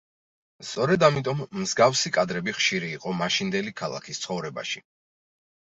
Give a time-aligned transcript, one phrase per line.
[0.69, 4.89] სწორედ ამიტომ მსგავსი კადრები ხშირი იყო მაშინდელი ქალაქის ცხოვრებაში.